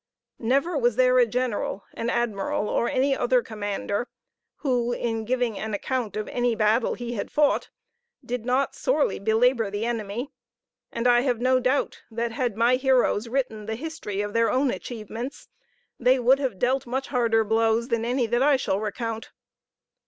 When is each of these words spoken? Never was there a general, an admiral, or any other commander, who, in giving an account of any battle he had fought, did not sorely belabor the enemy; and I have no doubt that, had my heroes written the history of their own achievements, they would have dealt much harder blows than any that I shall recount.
Never 0.39 0.75
was 0.79 0.95
there 0.95 1.19
a 1.19 1.27
general, 1.27 1.83
an 1.93 2.09
admiral, 2.09 2.67
or 2.69 2.89
any 2.89 3.15
other 3.15 3.43
commander, 3.43 4.07
who, 4.61 4.91
in 4.93 5.25
giving 5.25 5.59
an 5.59 5.75
account 5.75 6.17
of 6.17 6.27
any 6.29 6.55
battle 6.55 6.95
he 6.95 7.13
had 7.13 7.29
fought, 7.31 7.69
did 8.25 8.43
not 8.43 8.73
sorely 8.73 9.19
belabor 9.19 9.69
the 9.69 9.85
enemy; 9.85 10.31
and 10.91 11.07
I 11.07 11.21
have 11.21 11.39
no 11.39 11.59
doubt 11.59 12.01
that, 12.09 12.31
had 12.31 12.57
my 12.57 12.77
heroes 12.77 13.27
written 13.27 13.67
the 13.67 13.75
history 13.75 14.21
of 14.21 14.33
their 14.33 14.49
own 14.49 14.71
achievements, 14.71 15.49
they 15.99 16.17
would 16.17 16.39
have 16.39 16.57
dealt 16.57 16.87
much 16.87 17.09
harder 17.09 17.43
blows 17.43 17.89
than 17.89 18.03
any 18.03 18.25
that 18.25 18.41
I 18.41 18.55
shall 18.57 18.79
recount. 18.79 19.29